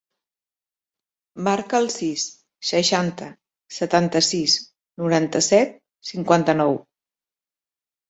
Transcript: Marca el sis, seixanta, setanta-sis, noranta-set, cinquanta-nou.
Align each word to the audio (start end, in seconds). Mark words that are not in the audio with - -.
Marca 1.47 1.81
el 1.81 1.89
sis, 1.97 2.23
seixanta, 2.71 3.29
setanta-sis, 3.79 4.59
noranta-set, 5.05 5.81
cinquanta-nou. 6.15 6.79